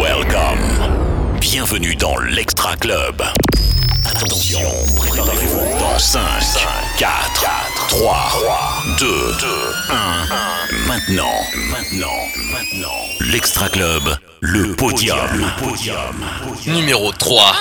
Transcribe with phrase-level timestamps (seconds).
[0.00, 1.38] Welcome.
[1.40, 3.22] Bienvenue dans l'Extra Club.
[4.06, 4.60] Attention,
[4.96, 6.20] préparez-vous dans 5,
[6.96, 7.10] 4,
[7.88, 8.16] 3,
[8.98, 9.06] 2,
[9.90, 10.86] 1.
[10.86, 11.24] Maintenant,
[11.70, 12.06] maintenant,
[12.50, 12.88] maintenant.
[13.20, 15.18] L'Extra Club, le podium.
[15.34, 16.24] Le podium.
[16.66, 17.54] Numéro 3.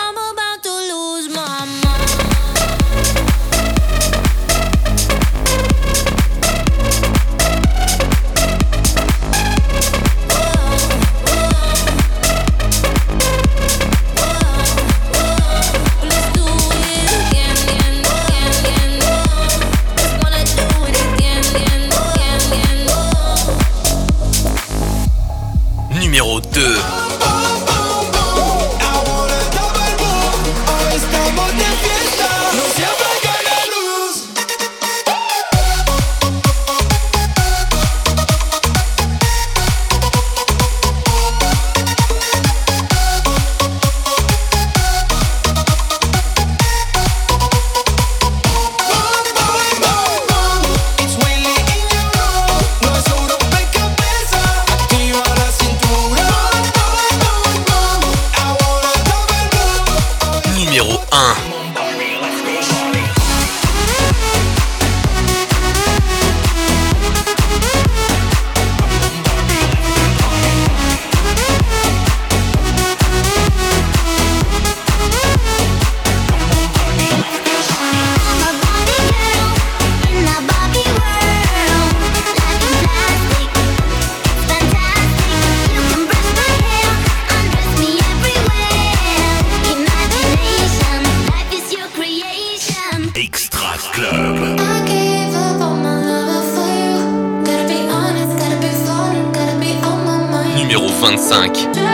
[100.56, 101.87] Numéro 25.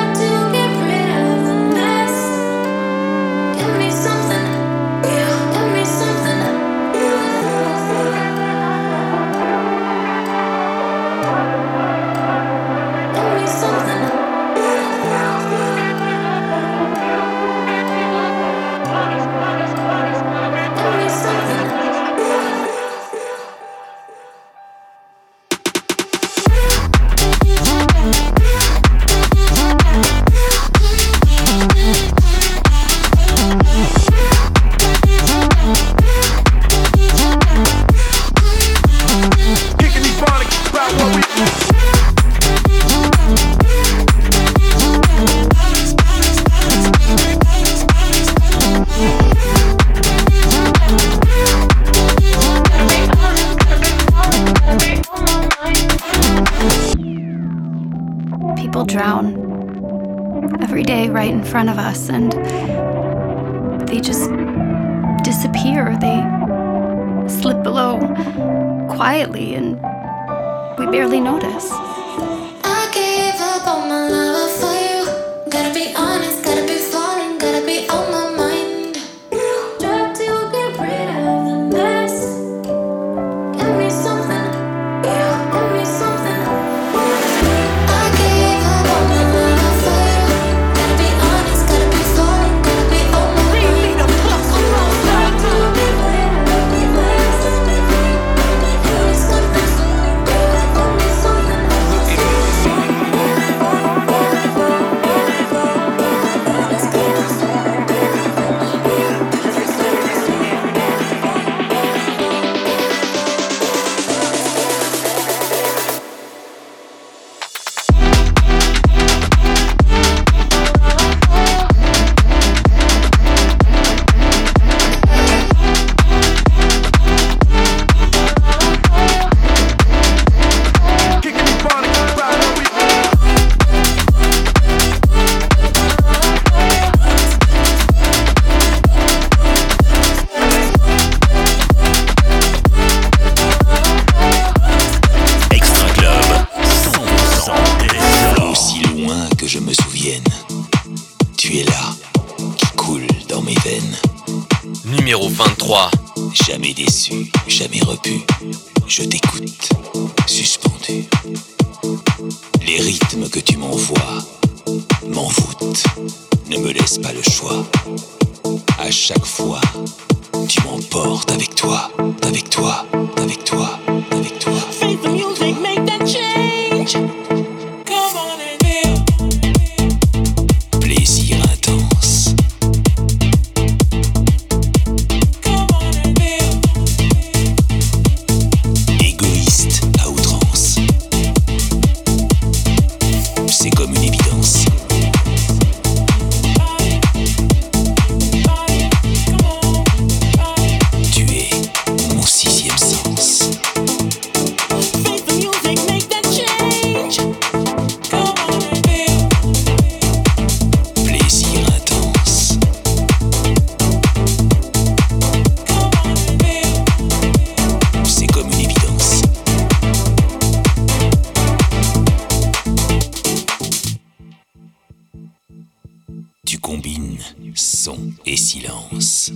[227.55, 229.31] Son et silence.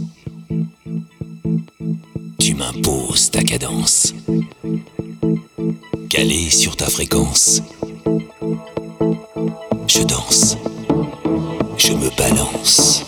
[2.40, 4.14] Tu m'imposes ta cadence,
[6.10, 7.62] calé sur ta fréquence.
[9.88, 10.58] Je danse,
[11.78, 13.04] je me balance,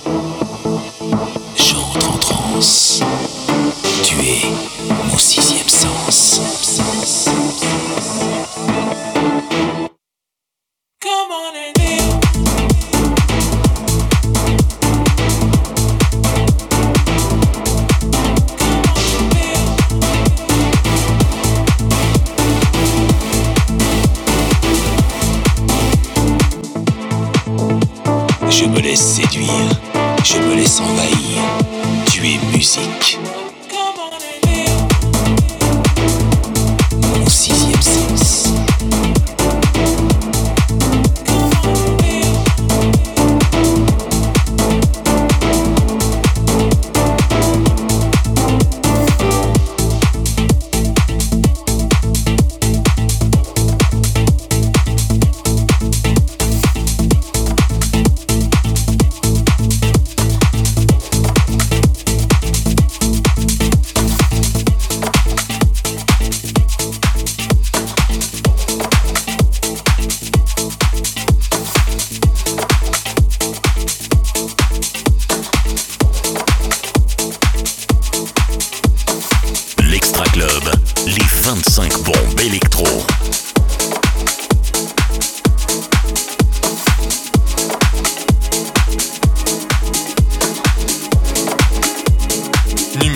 [1.56, 3.02] j'entre en transe.
[4.04, 4.69] Tu es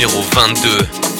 [0.04, 1.13] Numéro 22.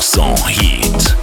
[0.00, 1.20] 100%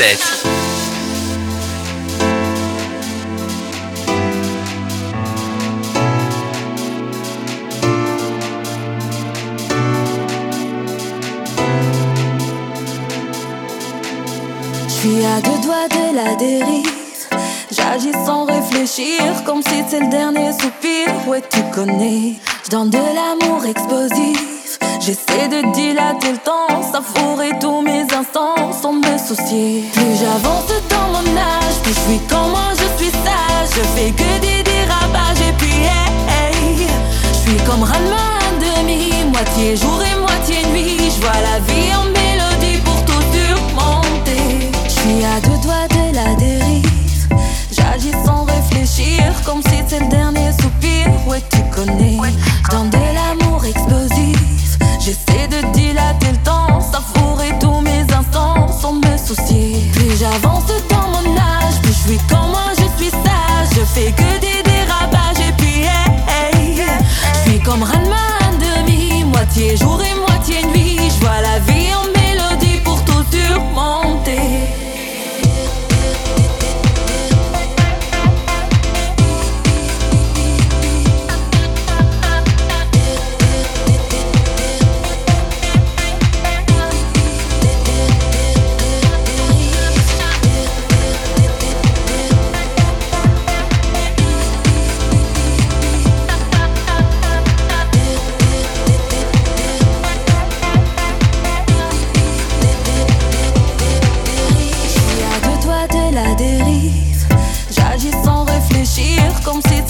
[0.00, 0.46] 2007.
[14.88, 16.86] suis à deux doigts de la dérive.
[17.70, 21.08] J'agis sans réfléchir, comme si c'est le dernier soupir.
[21.26, 22.36] Ouais, tu connais.
[22.64, 24.59] Je donne de l'amour explosif.
[25.00, 29.84] J'essaie de dilater le temps, savourer tous mes instants sans me soucier.
[29.94, 33.70] Plus j'avance dans mon âge, plus je suis quand moi je suis sage.
[33.76, 36.86] Je fais que des dérapages et puis hey, hey.
[37.32, 40.98] je suis comme Ranma à demi, moitié jour et moitié nuit.
[40.98, 44.70] Je vois la vie en mélodie pour tout surmonter.
[44.84, 47.26] Je suis à deux doigts de la dérive,
[47.72, 51.06] j'agis sans réfléchir comme si c'était le dernier soupir.
[51.26, 52.18] Ouais tu connais,
[52.70, 53.39] dans de la
[55.10, 59.90] J'essaie de dilater le temps, savourer tous mes instants sans me soucier.
[59.92, 62.18] Plus j'avance dans mon âge, plus je suis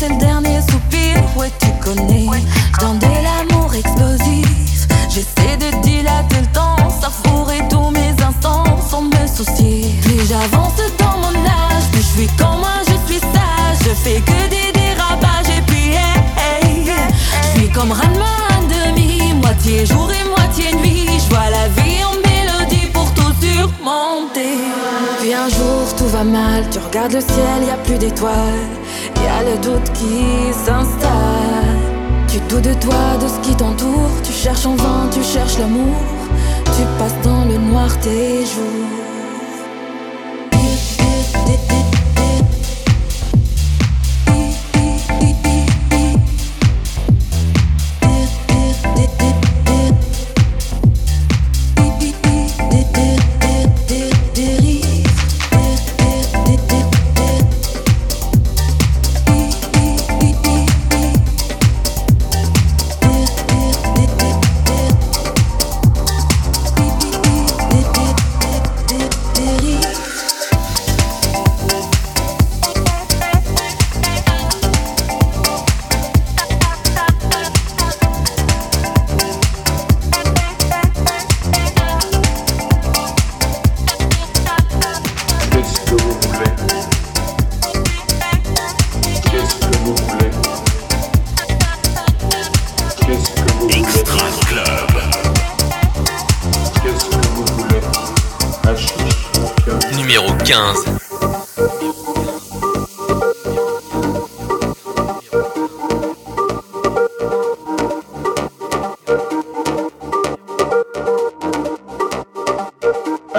[0.01, 1.15] c'est le dernier soupir.
[1.37, 2.25] Ouais, tu connais.
[2.81, 6.77] Dans l'amour explosif, j'essaie de dilater le temps.
[7.03, 9.95] Ça fourrait tous mes instants sans me soucier.
[10.01, 13.79] Plus j'avance dans mon âge, plus je suis quand moi je suis sage.
[13.85, 16.93] Je fais que des dérapages et puis hey, hey,
[17.43, 21.09] je suis comme Ranma à demi, moitié jour et moitié nuit.
[21.23, 24.57] Je vois la vie en mélodie pour tout surmonter.
[25.21, 28.81] Puis un jour tout va mal, tu regardes le ciel, y a plus d'étoiles
[29.23, 31.79] y a le doute qui s'installe.
[32.29, 34.11] Tu doutes de toi, de ce qui t'entoure.
[34.23, 35.97] Tu cherches en vain, tu cherches l'amour.
[36.65, 38.90] Tu passes dans le noir tes jours.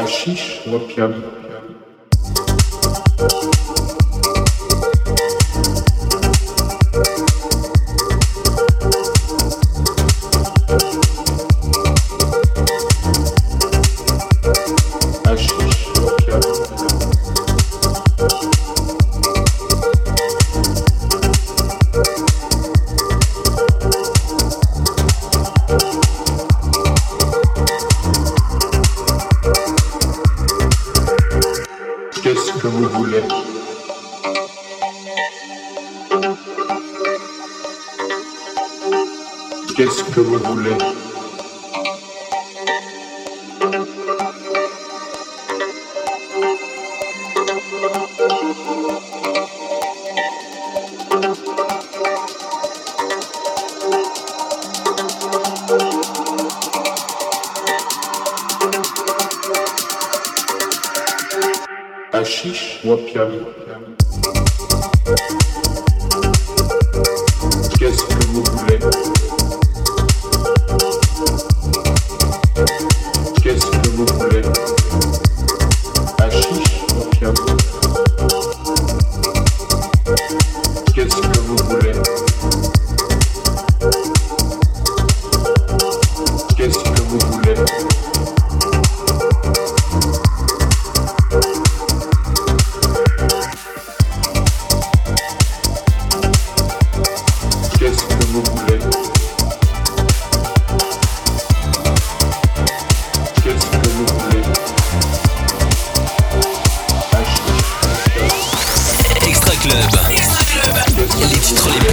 [0.02, 0.62] ao X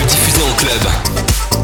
[0.09, 1.58] diffusé en club.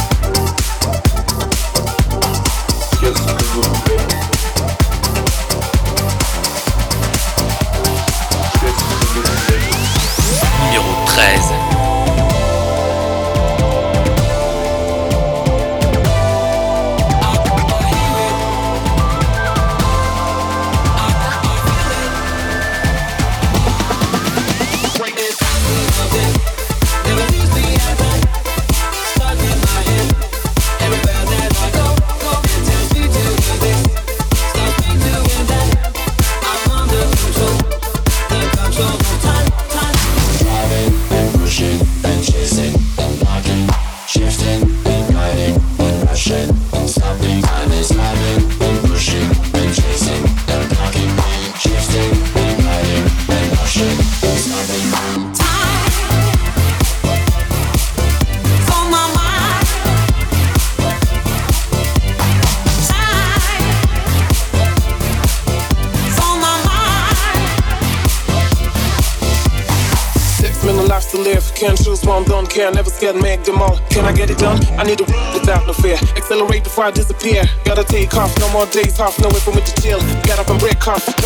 [76.85, 77.44] before I disappear.
[77.64, 80.01] Gotta take off, no more days off, no way from me to chill.
[80.27, 81.23] Got up and break off.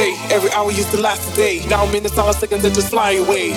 [0.00, 0.16] day.
[0.30, 1.66] Every hour used to last a day.
[1.68, 3.52] Now minutes, hours, seconds that just fly away.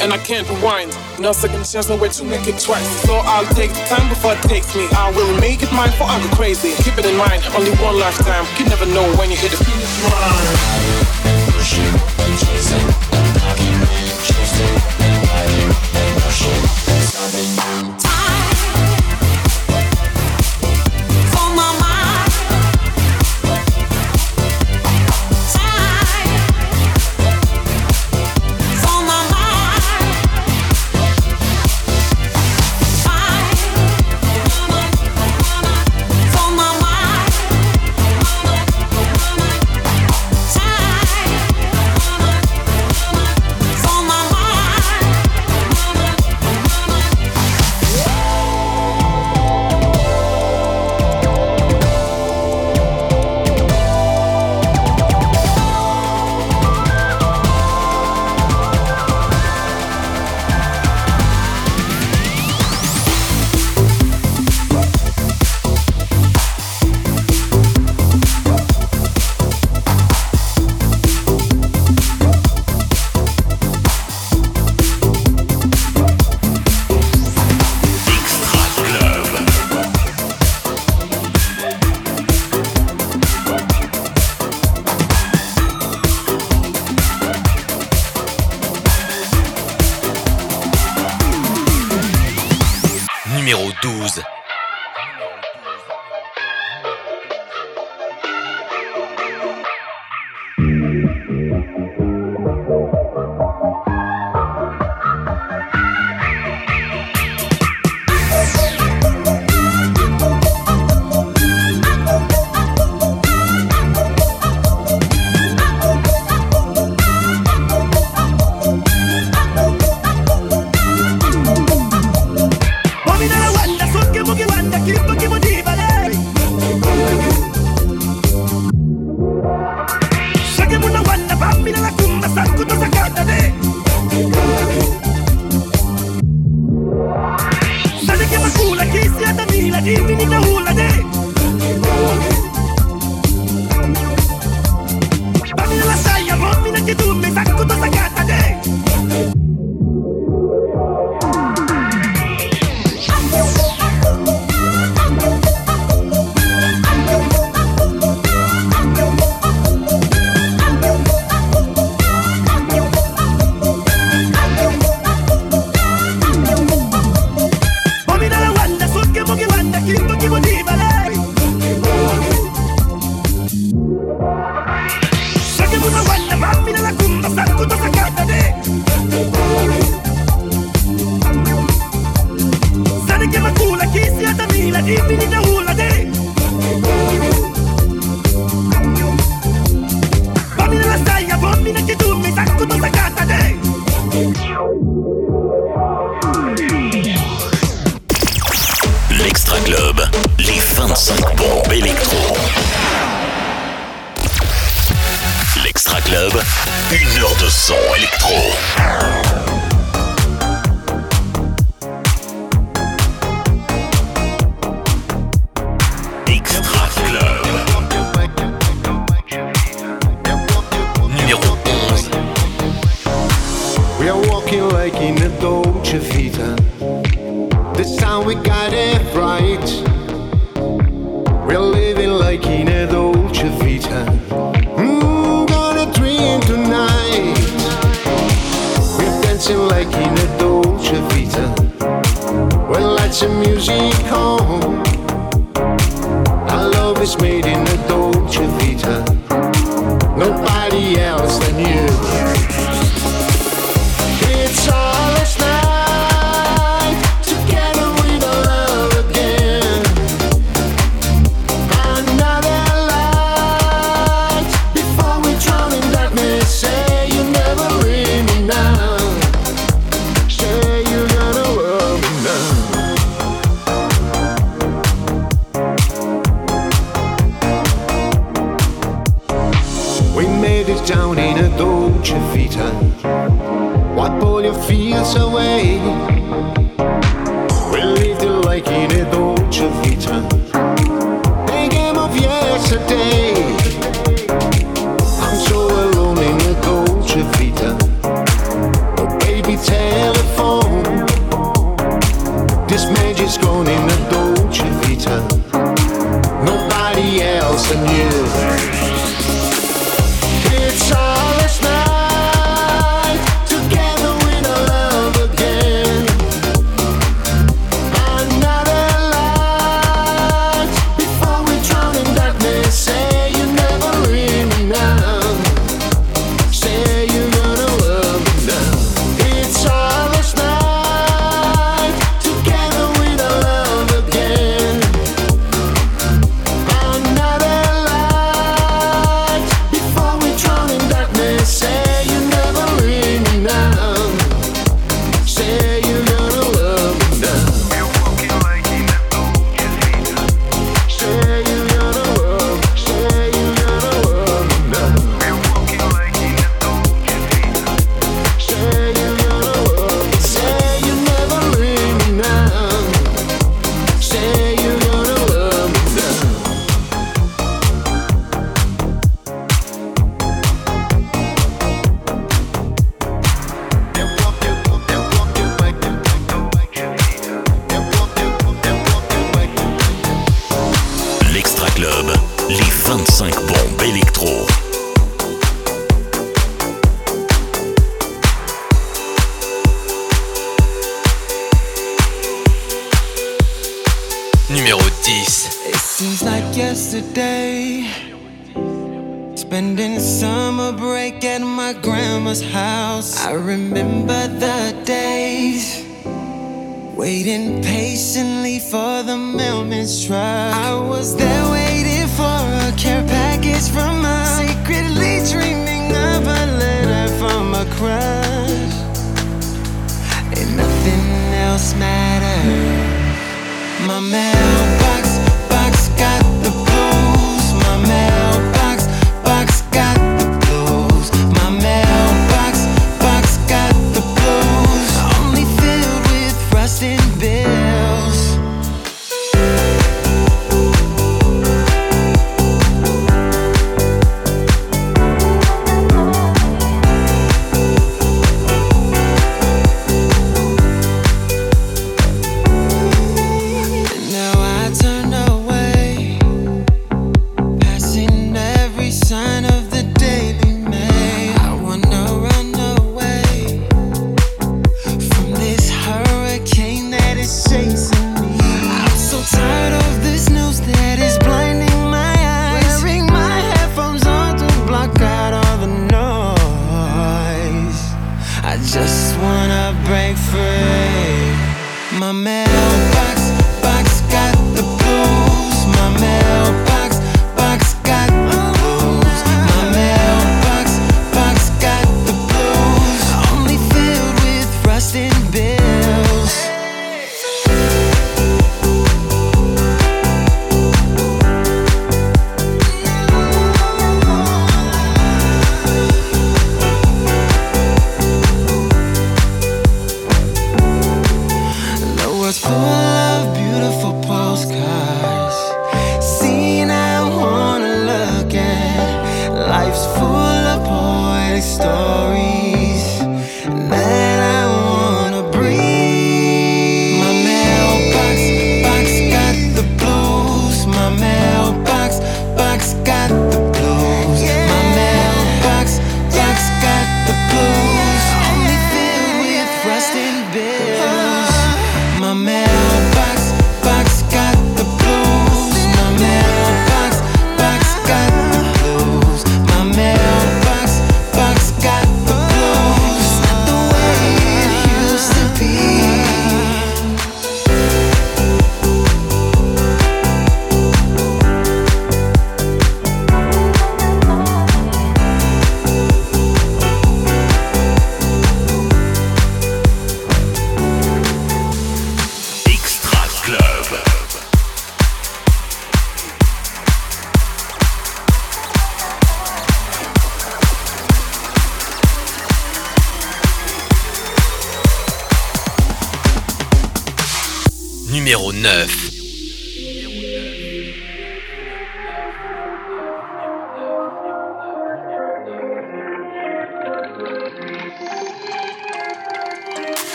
[0.00, 0.96] And I can't rewind.
[1.18, 2.88] No second chance, no way to make it twice.
[3.06, 4.86] So I'll take the time before it takes me.
[4.92, 6.72] I will make it mine before I go crazy.
[6.84, 8.44] Keep it in mind, only one lifetime.
[8.58, 11.25] You never know when you hit the finish line.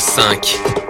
[0.00, 0.81] 5.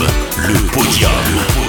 [0.00, 1.59] Le podium.